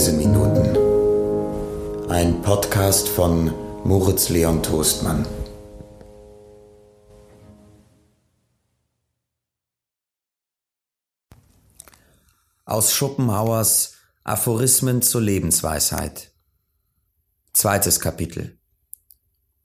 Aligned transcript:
Leseminuten. 0.00 0.78
Ein 2.08 2.40
Podcast 2.40 3.06
von 3.06 3.52
Moritz 3.84 4.30
Leon 4.30 4.62
Toastmann. 4.62 5.26
Aus 12.64 12.94
Schopenhauers 12.94 13.96
Aphorismen 14.24 15.02
zur 15.02 15.20
Lebensweisheit. 15.20 16.32
Zweites 17.52 18.00
Kapitel. 18.00 18.58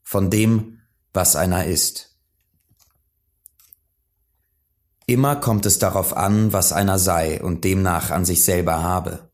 Von 0.02 0.28
dem, 0.28 0.82
was 1.14 1.34
einer 1.34 1.64
ist. 1.64 2.14
Immer 5.06 5.36
kommt 5.36 5.64
es 5.64 5.78
darauf 5.78 6.14
an, 6.14 6.52
was 6.52 6.74
einer 6.74 6.98
sei 6.98 7.42
und 7.42 7.64
demnach 7.64 8.10
an 8.10 8.26
sich 8.26 8.44
selber 8.44 8.82
habe 8.82 9.25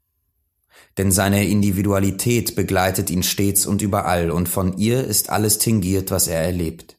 denn 0.99 1.11
seine 1.11 1.47
Individualität 1.47 2.55
begleitet 2.55 3.11
ihn 3.11 3.23
stets 3.23 3.67
und 3.67 3.83
überall, 3.83 4.31
und 4.31 4.49
von 4.49 4.77
ihr 4.79 5.05
ist 5.05 5.31
alles 5.31 5.59
tingiert, 5.59 6.11
was 6.11 6.29
er 6.29 6.41
erlebt. 6.41 6.97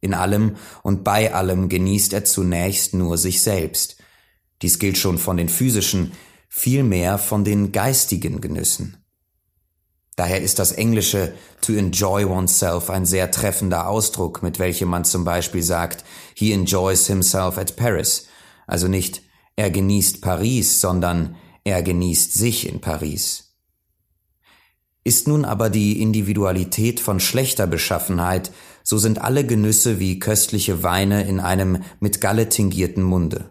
In 0.00 0.14
allem 0.14 0.56
und 0.82 1.04
bei 1.04 1.34
allem 1.34 1.68
genießt 1.68 2.12
er 2.14 2.24
zunächst 2.24 2.94
nur 2.94 3.18
sich 3.18 3.42
selbst. 3.42 3.98
Dies 4.62 4.78
gilt 4.78 4.96
schon 4.96 5.18
von 5.18 5.36
den 5.36 5.48
physischen, 5.48 6.12
vielmehr 6.48 7.18
von 7.18 7.44
den 7.44 7.72
geistigen 7.72 8.40
Genüssen. 8.40 8.96
Daher 10.16 10.42
ist 10.42 10.58
das 10.58 10.72
englische 10.72 11.32
to 11.62 11.72
enjoy 11.72 12.24
oneself 12.24 12.90
ein 12.90 13.06
sehr 13.06 13.30
treffender 13.30 13.88
Ausdruck, 13.88 14.42
mit 14.42 14.58
welchem 14.58 14.88
man 14.88 15.04
zum 15.04 15.24
Beispiel 15.24 15.62
sagt, 15.62 16.04
he 16.34 16.52
enjoys 16.52 17.06
himself 17.06 17.56
at 17.56 17.76
Paris, 17.76 18.26
also 18.66 18.88
nicht 18.88 19.22
er 19.56 19.70
genießt 19.70 20.20
Paris, 20.22 20.80
sondern 20.80 21.36
er 21.64 21.82
genießt 21.82 22.32
sich 22.32 22.68
in 22.68 22.80
Paris. 22.80 23.54
Ist 25.02 25.28
nun 25.28 25.44
aber 25.44 25.70
die 25.70 26.02
Individualität 26.02 27.00
von 27.00 27.20
schlechter 27.20 27.66
Beschaffenheit, 27.66 28.52
so 28.82 28.98
sind 28.98 29.20
alle 29.20 29.46
Genüsse 29.46 29.98
wie 29.98 30.18
köstliche 30.18 30.82
Weine 30.82 31.26
in 31.26 31.40
einem 31.40 31.82
mit 32.00 32.20
Galle 32.20 32.48
tingierten 32.48 33.02
Munde. 33.02 33.50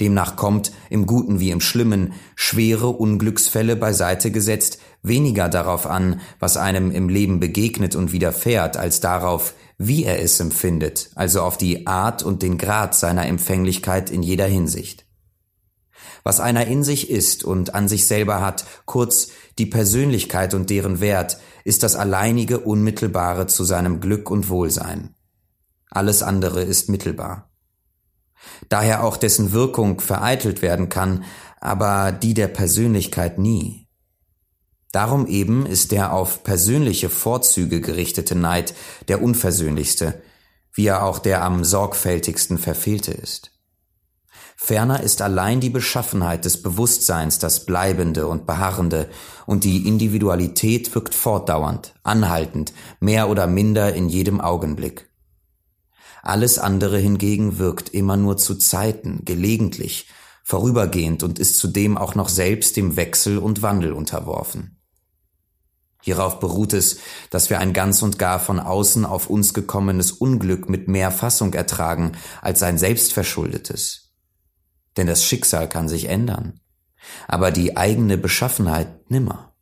Demnach 0.00 0.36
kommt, 0.36 0.72
im 0.90 1.06
Guten 1.06 1.40
wie 1.40 1.50
im 1.50 1.60
Schlimmen, 1.60 2.12
schwere 2.34 2.88
Unglücksfälle 2.88 3.76
beiseite 3.76 4.30
gesetzt, 4.30 4.78
weniger 5.02 5.48
darauf 5.48 5.86
an, 5.86 6.20
was 6.38 6.58
einem 6.58 6.90
im 6.90 7.08
Leben 7.08 7.40
begegnet 7.40 7.96
und 7.96 8.12
widerfährt, 8.12 8.76
als 8.76 9.00
darauf, 9.00 9.54
wie 9.78 10.04
er 10.04 10.22
es 10.22 10.38
empfindet, 10.40 11.10
also 11.14 11.42
auf 11.42 11.56
die 11.56 11.86
Art 11.86 12.22
und 12.22 12.42
den 12.42 12.58
Grad 12.58 12.94
seiner 12.94 13.26
Empfänglichkeit 13.26 14.10
in 14.10 14.22
jeder 14.22 14.46
Hinsicht 14.46 15.05
was 16.26 16.40
einer 16.40 16.66
in 16.66 16.82
sich 16.82 17.08
ist 17.08 17.44
und 17.44 17.76
an 17.76 17.86
sich 17.86 18.08
selber 18.08 18.40
hat, 18.40 18.64
kurz 18.84 19.28
die 19.58 19.66
Persönlichkeit 19.66 20.54
und 20.54 20.70
deren 20.70 20.98
Wert, 20.98 21.38
ist 21.62 21.84
das 21.84 21.94
alleinige 21.94 22.58
Unmittelbare 22.58 23.46
zu 23.46 23.62
seinem 23.62 24.00
Glück 24.00 24.28
und 24.28 24.48
Wohlsein. 24.48 25.14
Alles 25.88 26.24
andere 26.24 26.64
ist 26.64 26.88
mittelbar. 26.88 27.52
Daher 28.68 29.04
auch 29.04 29.16
dessen 29.16 29.52
Wirkung 29.52 30.00
vereitelt 30.00 30.62
werden 30.62 30.88
kann, 30.88 31.22
aber 31.60 32.10
die 32.10 32.34
der 32.34 32.48
Persönlichkeit 32.48 33.38
nie. 33.38 33.86
Darum 34.90 35.28
eben 35.28 35.64
ist 35.64 35.92
der 35.92 36.12
auf 36.12 36.42
persönliche 36.42 37.08
Vorzüge 37.08 37.80
gerichtete 37.80 38.34
Neid 38.34 38.74
der 39.06 39.22
unversöhnlichste, 39.22 40.20
wie 40.72 40.88
er 40.88 41.04
auch 41.04 41.20
der 41.20 41.44
am 41.44 41.62
sorgfältigsten 41.62 42.58
verfehlte 42.58 43.12
ist. 43.12 43.55
Ferner 44.58 45.02
ist 45.02 45.20
allein 45.20 45.60
die 45.60 45.68
Beschaffenheit 45.68 46.46
des 46.46 46.62
Bewusstseins 46.62 47.38
das 47.38 47.66
Bleibende 47.66 48.26
und 48.26 48.46
Beharrende, 48.46 49.08
und 49.44 49.64
die 49.64 49.86
Individualität 49.86 50.92
wirkt 50.94 51.14
fortdauernd, 51.14 51.94
anhaltend, 52.02 52.72
mehr 52.98 53.28
oder 53.28 53.46
minder 53.46 53.94
in 53.94 54.08
jedem 54.08 54.40
Augenblick. 54.40 55.10
Alles 56.22 56.58
andere 56.58 56.98
hingegen 56.98 57.58
wirkt 57.58 57.90
immer 57.90 58.16
nur 58.16 58.38
zu 58.38 58.56
Zeiten, 58.56 59.24
gelegentlich, 59.24 60.08
vorübergehend 60.42 61.22
und 61.22 61.38
ist 61.38 61.58
zudem 61.58 61.98
auch 61.98 62.14
noch 62.14 62.30
selbst 62.30 62.76
dem 62.76 62.96
Wechsel 62.96 63.38
und 63.38 63.62
Wandel 63.62 63.92
unterworfen. 63.92 64.80
Hierauf 66.02 66.40
beruht 66.40 66.72
es, 66.72 66.98
dass 67.30 67.50
wir 67.50 67.58
ein 67.58 67.72
ganz 67.72 68.00
und 68.00 68.18
gar 68.18 68.40
von 68.40 68.58
außen 68.58 69.04
auf 69.04 69.28
uns 69.28 69.54
gekommenes 69.54 70.12
Unglück 70.12 70.68
mit 70.68 70.88
mehr 70.88 71.10
Fassung 71.10 71.52
ertragen 71.52 72.12
als 72.40 72.62
ein 72.62 72.78
selbstverschuldetes 72.78 74.05
denn 74.96 75.06
das 75.06 75.24
Schicksal 75.24 75.68
kann 75.68 75.88
sich 75.88 76.08
ändern, 76.08 76.60
aber 77.28 77.50
die 77.50 77.76
eigene 77.76 78.18
Beschaffenheit 78.18 79.10
nimmer. 79.10 79.52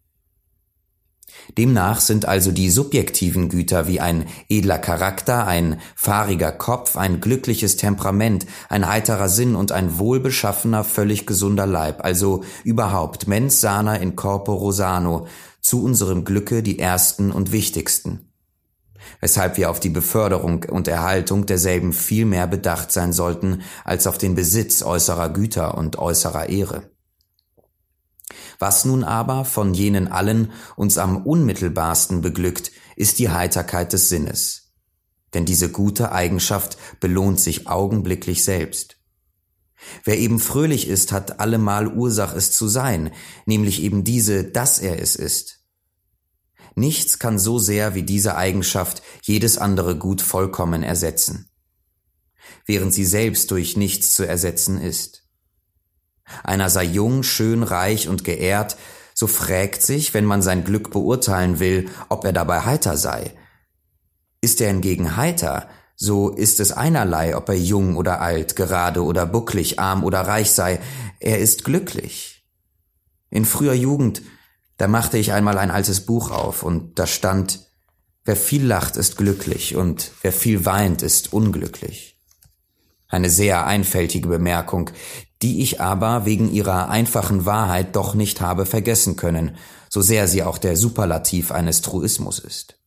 Demnach 1.58 2.00
sind 2.00 2.26
also 2.26 2.52
die 2.52 2.70
subjektiven 2.70 3.48
Güter 3.48 3.86
wie 3.86 4.00
ein 4.00 4.26
edler 4.48 4.78
Charakter, 4.78 5.46
ein 5.46 5.80
fahriger 5.94 6.52
Kopf, 6.52 6.96
ein 6.96 7.20
glückliches 7.20 7.76
Temperament, 7.76 8.46
ein 8.68 8.88
heiterer 8.88 9.28
Sinn 9.28 9.54
und 9.54 9.70
ein 9.70 9.98
wohlbeschaffener, 9.98 10.84
völlig 10.84 11.26
gesunder 11.26 11.66
Leib, 11.66 12.02
also 12.04 12.44
überhaupt 12.64 13.28
mens 13.28 13.60
sana 13.60 13.96
in 13.96 14.16
corporo 14.16 14.72
sano, 14.72 15.26
zu 15.60 15.82
unserem 15.82 16.24
Glücke 16.24 16.62
die 16.62 16.78
ersten 16.78 17.30
und 17.30 17.52
wichtigsten 17.52 18.33
weshalb 19.20 19.56
wir 19.56 19.70
auf 19.70 19.80
die 19.80 19.90
Beförderung 19.90 20.64
und 20.64 20.88
Erhaltung 20.88 21.46
derselben 21.46 21.92
viel 21.92 22.24
mehr 22.24 22.46
bedacht 22.46 22.92
sein 22.92 23.12
sollten 23.12 23.62
als 23.84 24.06
auf 24.06 24.18
den 24.18 24.34
Besitz 24.34 24.82
äußerer 24.82 25.30
Güter 25.30 25.76
und 25.76 25.98
äußerer 25.98 26.48
Ehre. 26.48 26.90
Was 28.58 28.84
nun 28.84 29.04
aber 29.04 29.44
von 29.44 29.74
jenen 29.74 30.08
allen 30.08 30.52
uns 30.76 30.98
am 30.98 31.18
unmittelbarsten 31.18 32.20
beglückt, 32.20 32.72
ist 32.96 33.18
die 33.18 33.30
Heiterkeit 33.30 33.92
des 33.92 34.08
Sinnes. 34.08 34.72
Denn 35.34 35.44
diese 35.44 35.70
gute 35.70 36.12
Eigenschaft 36.12 36.78
belohnt 37.00 37.40
sich 37.40 37.66
augenblicklich 37.66 38.44
selbst. 38.44 38.96
Wer 40.04 40.18
eben 40.18 40.38
fröhlich 40.38 40.88
ist, 40.88 41.12
hat 41.12 41.40
allemal 41.40 41.88
Ursach 41.88 42.34
es 42.34 42.52
zu 42.52 42.68
sein, 42.68 43.10
nämlich 43.44 43.82
eben 43.82 44.04
diese, 44.04 44.44
dass 44.44 44.78
er 44.78 45.00
es 45.00 45.16
ist. 45.16 45.63
Nichts 46.74 47.18
kann 47.18 47.38
so 47.38 47.58
sehr 47.58 47.94
wie 47.94 48.02
diese 48.02 48.36
Eigenschaft 48.36 49.02
jedes 49.22 49.58
andere 49.58 49.96
Gut 49.96 50.22
vollkommen 50.22 50.82
ersetzen, 50.82 51.50
während 52.66 52.92
sie 52.92 53.04
selbst 53.04 53.50
durch 53.50 53.76
nichts 53.76 54.12
zu 54.14 54.26
ersetzen 54.26 54.80
ist. 54.80 55.24
Einer 56.42 56.70
sei 56.70 56.84
jung, 56.84 57.22
schön, 57.22 57.62
reich 57.62 58.08
und 58.08 58.24
geehrt, 58.24 58.76
so 59.14 59.26
frägt 59.26 59.82
sich, 59.82 60.14
wenn 60.14 60.24
man 60.24 60.42
sein 60.42 60.64
Glück 60.64 60.90
beurteilen 60.90 61.60
will, 61.60 61.88
ob 62.08 62.24
er 62.24 62.32
dabei 62.32 62.60
heiter 62.62 62.96
sei. 62.96 63.32
Ist 64.40 64.60
er 64.60 64.68
hingegen 64.68 65.16
heiter, 65.16 65.68
so 65.96 66.30
ist 66.30 66.58
es 66.58 66.72
einerlei, 66.72 67.36
ob 67.36 67.48
er 67.48 67.54
jung 67.54 67.96
oder 67.96 68.20
alt, 68.20 68.56
gerade 68.56 69.04
oder 69.04 69.26
bucklig, 69.26 69.78
arm 69.78 70.02
oder 70.02 70.22
reich 70.22 70.50
sei, 70.50 70.80
er 71.20 71.38
ist 71.38 71.64
glücklich. 71.64 72.44
In 73.30 73.44
früher 73.44 73.74
Jugend 73.74 74.22
da 74.76 74.88
machte 74.88 75.18
ich 75.18 75.32
einmal 75.32 75.58
ein 75.58 75.70
altes 75.70 76.04
Buch 76.04 76.30
auf 76.30 76.62
und 76.62 76.98
da 76.98 77.06
stand, 77.06 77.70
wer 78.24 78.36
viel 78.36 78.64
lacht, 78.64 78.96
ist 78.96 79.16
glücklich 79.16 79.76
und 79.76 80.10
wer 80.22 80.32
viel 80.32 80.64
weint, 80.64 81.02
ist 81.02 81.32
unglücklich. 81.32 82.18
Eine 83.08 83.30
sehr 83.30 83.66
einfältige 83.66 84.28
Bemerkung, 84.28 84.90
die 85.42 85.62
ich 85.62 85.80
aber 85.80 86.24
wegen 86.24 86.50
ihrer 86.52 86.88
einfachen 86.88 87.46
Wahrheit 87.46 87.94
doch 87.94 88.14
nicht 88.14 88.40
habe 88.40 88.66
vergessen 88.66 89.14
können, 89.16 89.56
so 89.88 90.00
sehr 90.00 90.26
sie 90.26 90.42
auch 90.42 90.58
der 90.58 90.76
Superlativ 90.76 91.52
eines 91.52 91.80
Truismus 91.82 92.40
ist. 92.40 92.78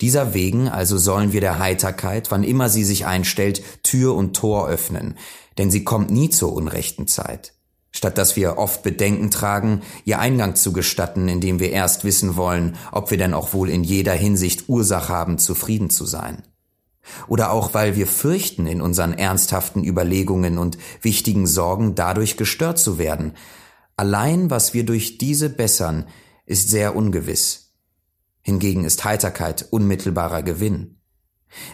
Dieser 0.00 0.34
wegen 0.34 0.68
also 0.68 0.98
sollen 0.98 1.32
wir 1.32 1.40
der 1.40 1.58
Heiterkeit, 1.58 2.30
wann 2.30 2.44
immer 2.44 2.68
sie 2.68 2.84
sich 2.84 3.06
einstellt, 3.06 3.62
Tür 3.82 4.14
und 4.14 4.36
Tor 4.36 4.68
öffnen, 4.68 5.16
denn 5.58 5.70
sie 5.70 5.82
kommt 5.82 6.10
nie 6.10 6.30
zur 6.30 6.52
unrechten 6.52 7.08
Zeit 7.08 7.54
statt 7.92 8.18
dass 8.18 8.36
wir 8.36 8.58
oft 8.58 8.82
Bedenken 8.82 9.30
tragen, 9.30 9.82
ihr 10.04 10.18
Eingang 10.18 10.56
zu 10.56 10.72
gestatten, 10.72 11.28
indem 11.28 11.60
wir 11.60 11.70
erst 11.70 12.04
wissen 12.04 12.36
wollen, 12.36 12.76
ob 12.90 13.10
wir 13.10 13.18
denn 13.18 13.34
auch 13.34 13.52
wohl 13.52 13.68
in 13.68 13.84
jeder 13.84 14.14
Hinsicht 14.14 14.68
Ursache 14.68 15.12
haben, 15.12 15.38
zufrieden 15.38 15.90
zu 15.90 16.06
sein. 16.06 16.42
Oder 17.28 17.50
auch 17.52 17.74
weil 17.74 17.96
wir 17.96 18.06
fürchten, 18.06 18.66
in 18.66 18.80
unseren 18.80 19.12
ernsthaften 19.12 19.84
Überlegungen 19.84 20.58
und 20.58 20.78
wichtigen 21.02 21.46
Sorgen 21.46 21.94
dadurch 21.94 22.36
gestört 22.36 22.78
zu 22.78 22.98
werden. 22.98 23.34
Allein 23.96 24.50
was 24.50 24.72
wir 24.72 24.86
durch 24.86 25.18
diese 25.18 25.50
bessern, 25.50 26.06
ist 26.46 26.70
sehr 26.70 26.96
ungewiss. 26.96 27.72
Hingegen 28.40 28.84
ist 28.84 29.04
Heiterkeit 29.04 29.66
unmittelbarer 29.70 30.42
Gewinn. 30.42 30.98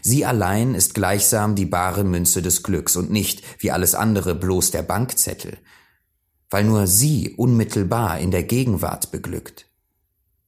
Sie 0.02 0.24
allein 0.24 0.74
ist 0.74 0.94
gleichsam 0.94 1.54
die 1.54 1.66
bare 1.66 2.04
Münze 2.04 2.42
des 2.42 2.62
Glücks 2.62 2.96
und 2.96 3.10
nicht, 3.10 3.42
wie 3.62 3.70
alles 3.70 3.94
andere, 3.94 4.34
bloß 4.34 4.72
der 4.72 4.82
Bankzettel, 4.82 5.58
weil 6.50 6.64
nur 6.64 6.86
sie 6.86 7.34
unmittelbar 7.36 8.18
in 8.18 8.30
der 8.30 8.42
Gegenwart 8.42 9.10
beglückt, 9.10 9.66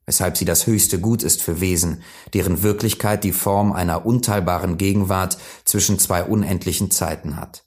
weshalb 0.06 0.37
sie 0.37 0.44
das 0.44 0.67
höchste 0.67 1.00
Gut 1.00 1.23
ist 1.23 1.43
für 1.43 1.61
Wesen, 1.61 2.02
deren 2.35 2.62
Wirklichkeit 2.62 3.25
die 3.25 3.32
Form 3.32 3.73
einer 3.73 4.06
unteilbaren 4.06 4.79
Gegenwart 4.79 5.38
zwischen 5.64 5.99
zwei 5.99 6.25
unendlichen 6.25 6.91
Zeiten 6.91 7.37
hat. 7.37 7.64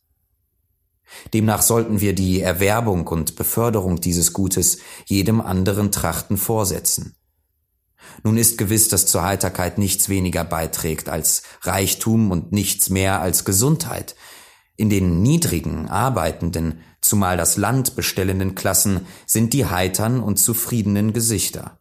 Demnach 1.34 1.62
sollten 1.62 2.02
wir 2.02 2.14
die 2.14 2.42
Erwerbung 2.42 3.08
und 3.08 3.36
Beförderung 3.36 4.02
dieses 4.02 4.34
Gutes 4.34 4.80
jedem 5.06 5.42
anderen 5.42 5.92
Trachten 5.92 6.38
vorsetzen. 6.38 7.16
Nun 8.24 8.38
ist 8.38 8.58
gewiss, 8.58 8.90
dass 8.90 9.06
zur 9.06 9.24
Heiterkeit 9.24 9.78
nichts 9.78 10.10
weniger 10.10 10.44
beiträgt 10.44 11.10
als 11.10 11.44
Reichtum 11.62 12.32
und 12.32 12.52
nichts 12.52 12.90
mehr 12.90 13.22
als 13.22 13.46
Gesundheit. 13.46 14.16
In 14.76 14.90
den 14.90 15.22
niedrigen, 15.22 15.88
arbeitenden, 15.88 16.82
zumal 17.04 17.38
das 17.38 17.58
Land 17.58 17.96
bestellenden 17.96 18.56
Klassen 18.56 19.06
sind 19.26 19.54
die 19.54 19.66
heitern 19.66 20.22
und 20.22 20.38
zufriedenen 20.38 21.14
Gesichter. 21.14 21.80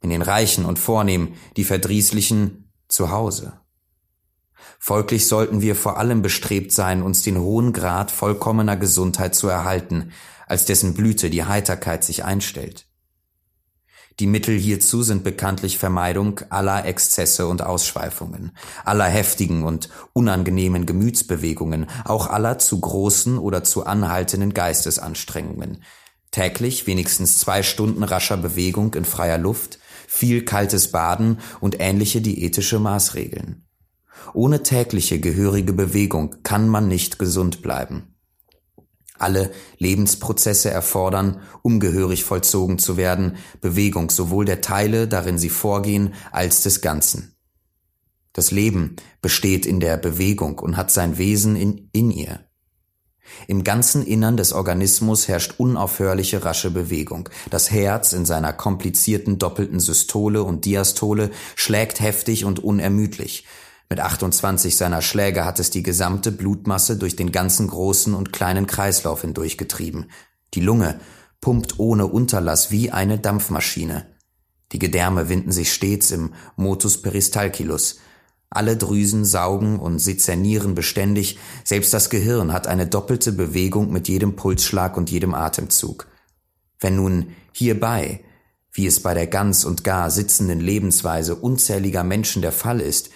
In 0.00 0.10
den 0.10 0.22
Reichen 0.22 0.64
und 0.64 0.78
Vornehm 0.78 1.34
die 1.56 1.64
verdrießlichen 1.64 2.70
zu 2.88 3.10
Hause. 3.10 3.54
Folglich 4.78 5.28
sollten 5.28 5.60
wir 5.60 5.76
vor 5.76 5.96
allem 5.98 6.22
bestrebt 6.22 6.72
sein, 6.72 7.02
uns 7.02 7.22
den 7.22 7.38
hohen 7.38 7.72
Grad 7.72 8.10
vollkommener 8.10 8.76
Gesundheit 8.76 9.34
zu 9.34 9.48
erhalten, 9.48 10.12
als 10.46 10.64
dessen 10.64 10.94
Blüte 10.94 11.30
die 11.30 11.44
Heiterkeit 11.44 12.04
sich 12.04 12.24
einstellt. 12.24 12.86
Die 14.20 14.26
Mittel 14.26 14.58
hierzu 14.58 15.02
sind 15.02 15.24
bekanntlich 15.24 15.78
Vermeidung 15.78 16.40
aller 16.50 16.84
Exzesse 16.84 17.46
und 17.46 17.62
Ausschweifungen, 17.62 18.52
aller 18.84 19.06
heftigen 19.06 19.64
und 19.64 19.88
unangenehmen 20.12 20.84
Gemütsbewegungen, 20.84 21.86
auch 22.04 22.26
aller 22.26 22.58
zu 22.58 22.78
großen 22.78 23.38
oder 23.38 23.64
zu 23.64 23.86
anhaltenden 23.86 24.52
Geistesanstrengungen, 24.52 25.82
täglich 26.30 26.86
wenigstens 26.86 27.38
zwei 27.38 27.62
Stunden 27.62 28.02
rascher 28.02 28.36
Bewegung 28.36 28.94
in 28.94 29.04
freier 29.04 29.38
Luft, 29.38 29.78
viel 30.06 30.44
kaltes 30.44 30.90
Baden 30.90 31.38
und 31.60 31.80
ähnliche 31.80 32.20
diätische 32.20 32.78
Maßregeln. 32.78 33.64
Ohne 34.34 34.62
tägliche 34.62 35.20
gehörige 35.20 35.72
Bewegung 35.72 36.42
kann 36.42 36.68
man 36.68 36.86
nicht 36.86 37.18
gesund 37.18 37.62
bleiben. 37.62 38.11
Alle 39.18 39.50
Lebensprozesse 39.78 40.70
erfordern, 40.70 41.40
um 41.62 41.80
gehörig 41.80 42.24
vollzogen 42.24 42.78
zu 42.78 42.96
werden, 42.96 43.36
Bewegung 43.60 44.10
sowohl 44.10 44.44
der 44.44 44.60
Teile, 44.60 45.06
darin 45.06 45.38
sie 45.38 45.50
vorgehen, 45.50 46.14
als 46.30 46.62
des 46.62 46.80
Ganzen. 46.80 47.36
Das 48.32 48.50
Leben 48.50 48.96
besteht 49.20 49.66
in 49.66 49.80
der 49.80 49.96
Bewegung 49.96 50.58
und 50.58 50.76
hat 50.76 50.90
sein 50.90 51.18
Wesen 51.18 51.54
in, 51.54 51.90
in 51.92 52.10
ihr. 52.10 52.40
Im 53.46 53.64
ganzen 53.64 54.04
Innern 54.04 54.36
des 54.36 54.52
Organismus 54.52 55.28
herrscht 55.28 55.54
unaufhörliche 55.58 56.44
rasche 56.44 56.70
Bewegung. 56.70 57.28
Das 57.50 57.70
Herz 57.70 58.12
in 58.12 58.24
seiner 58.24 58.52
komplizierten 58.52 59.38
doppelten 59.38 59.80
Systole 59.80 60.42
und 60.42 60.64
Diastole 60.64 61.30
schlägt 61.54 62.00
heftig 62.00 62.44
und 62.44 62.60
unermüdlich. 62.60 63.46
Mit 63.92 64.00
28 64.00 64.74
seiner 64.74 65.02
Schläge 65.02 65.44
hat 65.44 65.60
es 65.60 65.68
die 65.68 65.82
gesamte 65.82 66.32
Blutmasse 66.32 66.96
durch 66.96 67.14
den 67.14 67.30
ganzen 67.30 67.68
großen 67.68 68.14
und 68.14 68.32
kleinen 68.32 68.66
Kreislauf 68.66 69.20
hindurchgetrieben. 69.20 70.06
Die 70.54 70.62
Lunge 70.62 70.98
pumpt 71.42 71.78
ohne 71.78 72.06
Unterlass 72.06 72.70
wie 72.70 72.90
eine 72.90 73.18
Dampfmaschine. 73.18 74.06
Die 74.72 74.78
Gedärme 74.78 75.28
winden 75.28 75.52
sich 75.52 75.74
stets 75.74 76.10
im 76.10 76.32
Motus 76.56 77.02
peristalculus. 77.02 77.98
Alle 78.48 78.78
Drüsen 78.78 79.26
saugen 79.26 79.78
und 79.78 79.98
sezernieren 79.98 80.74
beständig, 80.74 81.38
selbst 81.62 81.92
das 81.92 82.08
Gehirn 82.08 82.54
hat 82.54 82.68
eine 82.68 82.86
doppelte 82.86 83.30
Bewegung 83.30 83.92
mit 83.92 84.08
jedem 84.08 84.36
Pulsschlag 84.36 84.96
und 84.96 85.10
jedem 85.10 85.34
Atemzug. 85.34 86.06
Wenn 86.80 86.96
nun 86.96 87.34
hierbei, 87.52 88.20
wie 88.72 88.86
es 88.86 89.00
bei 89.00 89.12
der 89.12 89.26
ganz 89.26 89.64
und 89.64 89.84
gar 89.84 90.10
sitzenden 90.10 90.60
Lebensweise 90.60 91.34
unzähliger 91.34 92.04
Menschen 92.04 92.40
der 92.40 92.52
Fall 92.52 92.80
ist, 92.80 93.10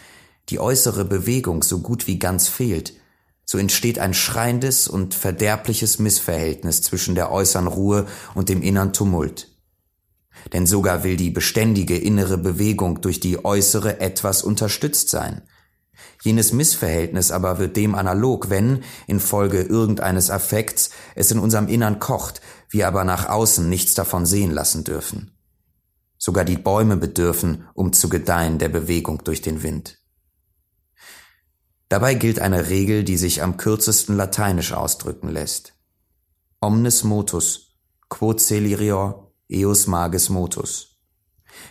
die 0.49 0.61
äußere 0.61 1.05
Bewegung 1.05 1.63
so 1.63 1.81
gut 1.81 2.07
wie 2.07 2.19
ganz 2.19 2.49
fehlt, 2.49 2.95
so 3.45 3.59
entsteht 3.59 3.99
ein 3.99 4.13
schreiendes 4.13 4.89
und 4.89 5.15
verderbliches 5.15 5.99
Missverhältnis 5.99 6.83
zwischen 6.83 7.15
der 7.15 7.31
äußeren 7.31 7.69
Ruhe 7.69 8.07
und 8.35 8.49
dem 8.49 8.61
innern 8.63 8.93
Tumult. 8.93 9.49
Denn 10.53 10.67
sogar 10.67 11.05
will 11.05 11.17
die 11.17 11.31
beständige 11.31 11.97
innere 11.97 12.39
Bewegung 12.39 13.01
durch 13.01 13.21
die 13.21 13.45
äußere 13.45 14.01
etwas 14.01 14.43
unterstützt 14.43 15.09
sein. 15.09 15.43
Jenes 16.23 16.53
Missverhältnis 16.53 17.31
aber 17.31 17.59
wird 17.59 17.77
dem 17.77 17.95
analog, 17.95 18.51
wenn, 18.51 18.83
infolge 19.07 19.63
irgendeines 19.63 20.31
Affekts, 20.31 20.91
es 21.15 21.31
in 21.31 21.39
unserem 21.39 21.69
Innern 21.69 22.01
kocht, 22.01 22.41
wir 22.69 22.89
aber 22.89 23.05
nach 23.05 23.29
außen 23.29 23.69
nichts 23.69 23.95
davon 23.95 24.27
sehen 24.27 24.51
lassen 24.51 24.85
dürfen. 24.85 25.33
Sogar 26.19 26.45
die 26.45 26.57
Bäume 26.57 26.97
bedürfen, 26.97 27.69
um 27.75 27.93
zu 27.93 28.09
gedeihen, 28.09 28.59
der 28.59 28.69
Bewegung 28.69 29.23
durch 29.25 29.43
den 29.43 29.63
Wind. 29.63 29.99
Dabei 31.89 32.15
gilt 32.15 32.41
eine 32.41 32.69
Regel, 32.69 33.05
die 33.05 33.17
sich 33.17 33.43
am 33.43 33.57
kürzesten 33.57 34.17
lateinisch 34.17 34.73
ausdrücken 34.73 35.29
lässt. 35.29 35.75
Omnis 36.61 37.05
motus, 37.05 37.79
quod 38.09 38.41
celerior, 38.41 39.33
eus 39.53 39.87
magis 39.87 40.29
motus. 40.29 40.99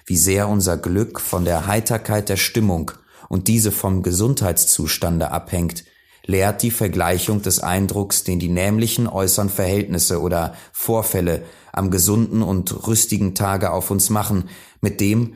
Wie 0.06 0.18
sehr 0.18 0.48
unser 0.48 0.78
Glück 0.78 1.20
von 1.20 1.46
der 1.46 1.68
Heiterkeit 1.68 2.30
der 2.30 2.38
Stimmung 2.38 2.92
und 3.28 3.48
diese 3.48 3.72
vom 3.72 4.04
Gesundheitszustande 4.04 5.32
abhängt, 5.32 5.84
lehrt 6.26 6.64
die 6.64 6.72
Vergleichung 6.72 7.42
des 7.42 7.60
Eindrucks, 7.60 8.24
den 8.24 8.40
die 8.40 8.50
nämlichen 8.50 9.08
äußeren 9.08 9.50
Verhältnisse 9.50 10.22
oder 10.22 10.56
Vorfälle 10.72 11.44
am 11.72 11.92
gesunden 11.92 12.42
und 12.42 12.88
rüstigen 12.88 13.36
Tage 13.36 13.72
auf 13.72 13.92
uns 13.92 14.10
machen, 14.10 14.50
mit 14.82 15.02
dem, 15.02 15.36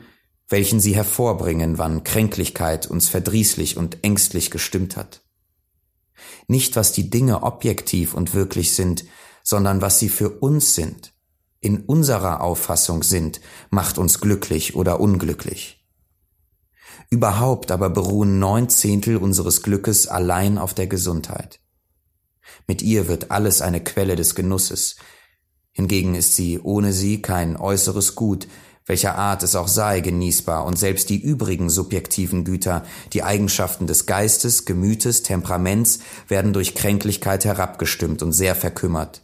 welchen 0.50 0.80
sie 0.80 0.94
hervorbringen, 0.94 1.78
wann 1.78 2.04
Kränklichkeit 2.04 2.86
uns 2.86 3.08
verdrießlich 3.08 3.76
und 3.76 4.04
ängstlich 4.04 4.50
gestimmt 4.50 4.96
hat. 4.96 5.22
Nicht, 6.48 6.76
was 6.76 6.92
die 6.92 7.08
Dinge 7.08 7.44
objektiv 7.44 8.12
und 8.12 8.34
wirklich 8.34 8.74
sind, 8.74 9.04
sondern 9.42 9.80
was 9.80 9.98
sie 9.98 10.08
für 10.08 10.28
uns 10.28 10.74
sind, 10.74 11.14
in 11.60 11.80
unserer 11.80 12.40
Auffassung 12.40 13.02
sind, 13.02 13.40
macht 13.70 13.96
uns 13.96 14.20
glücklich 14.20 14.74
oder 14.74 15.00
unglücklich. 15.00 15.86
Überhaupt 17.10 17.70
aber 17.70 17.90
beruhen 17.90 18.38
neun 18.38 18.68
Zehntel 18.68 19.16
unseres 19.16 19.62
Glückes 19.62 20.06
allein 20.06 20.58
auf 20.58 20.74
der 20.74 20.86
Gesundheit. 20.86 21.60
Mit 22.66 22.82
ihr 22.82 23.08
wird 23.08 23.30
alles 23.30 23.62
eine 23.62 23.82
Quelle 23.82 24.16
des 24.16 24.34
Genusses. 24.34 24.96
Hingegen 25.72 26.14
ist 26.14 26.34
sie 26.34 26.58
ohne 26.58 26.92
sie 26.92 27.22
kein 27.22 27.56
äußeres 27.56 28.14
Gut, 28.14 28.48
welcher 28.86 29.16
Art 29.16 29.42
es 29.42 29.54
auch 29.54 29.68
sei, 29.68 30.00
genießbar 30.00 30.64
und 30.64 30.78
selbst 30.78 31.10
die 31.10 31.20
übrigen 31.20 31.70
subjektiven 31.70 32.44
Güter, 32.44 32.84
die 33.12 33.22
Eigenschaften 33.22 33.86
des 33.86 34.06
Geistes, 34.06 34.64
Gemütes, 34.64 35.22
Temperaments 35.22 36.00
werden 36.28 36.52
durch 36.52 36.74
Kränklichkeit 36.74 37.44
herabgestimmt 37.44 38.22
und 38.22 38.32
sehr 38.32 38.54
verkümmert. 38.54 39.22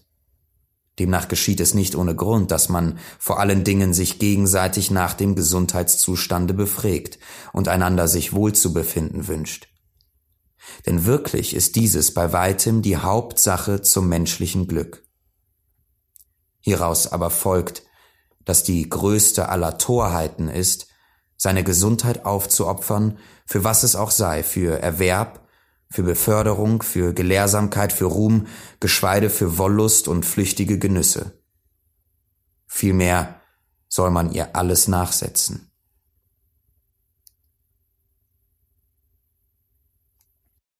Demnach 0.98 1.28
geschieht 1.28 1.60
es 1.60 1.74
nicht 1.74 1.94
ohne 1.94 2.14
Grund, 2.14 2.50
dass 2.50 2.68
man 2.68 2.98
vor 3.18 3.38
allen 3.38 3.64
Dingen 3.64 3.92
sich 3.92 4.18
gegenseitig 4.18 4.90
nach 4.90 5.12
dem 5.14 5.34
Gesundheitszustande 5.34 6.54
befragt 6.54 7.18
und 7.52 7.68
einander 7.68 8.08
sich 8.08 8.32
wohl 8.32 8.54
zu 8.54 8.72
befinden 8.72 9.28
wünscht. 9.28 9.68
Denn 10.86 11.04
wirklich 11.04 11.54
ist 11.54 11.76
dieses 11.76 12.14
bei 12.14 12.32
weitem 12.32 12.82
die 12.82 12.96
Hauptsache 12.96 13.82
zum 13.82 14.08
menschlichen 14.08 14.66
Glück. 14.66 15.04
Hieraus 16.60 17.06
aber 17.06 17.30
folgt, 17.30 17.82
das 18.46 18.62
die 18.62 18.88
größte 18.88 19.50
aller 19.50 19.76
Torheiten 19.76 20.48
ist, 20.48 20.86
seine 21.36 21.64
Gesundheit 21.64 22.24
aufzuopfern, 22.24 23.18
für 23.44 23.62
was 23.62 23.82
es 23.82 23.94
auch 23.94 24.10
sei, 24.10 24.42
für 24.42 24.80
Erwerb, 24.80 25.46
für 25.90 26.02
Beförderung, 26.02 26.82
für 26.82 27.12
Gelehrsamkeit, 27.12 27.92
für 27.92 28.06
Ruhm, 28.06 28.46
geschweide 28.80 29.28
für 29.28 29.58
Wollust 29.58 30.08
und 30.08 30.24
flüchtige 30.24 30.78
Genüsse. 30.78 31.42
Vielmehr 32.66 33.40
soll 33.88 34.10
man 34.10 34.32
ihr 34.32 34.56
alles 34.56 34.88
nachsetzen. 34.88 35.65